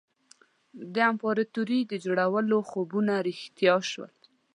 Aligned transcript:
د 0.93 0.95
امپراطوري 1.11 1.79
د 1.91 1.93
جوړولو 2.05 2.57
خوبونه 2.69 3.13
رښتیا 3.27 3.75
شول. 3.91 4.11